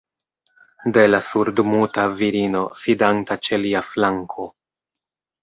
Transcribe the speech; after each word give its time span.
De 0.97 1.03
la 1.09 1.19
surdmuta 1.27 2.05
virino, 2.21 2.63
sidanta 2.85 3.39
ĉe 3.49 3.61
lia 3.67 3.85
flanko. 3.93 4.49